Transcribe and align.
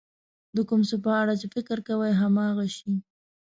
د 0.55 0.57
کوم 0.69 0.81
څه 0.89 0.95
په 1.03 1.11
اړه 1.21 1.33
چې 1.41 1.47
فکر 1.55 1.77
کوئ 1.87 2.11
هماغه 2.21 2.65
شی. 2.75 2.93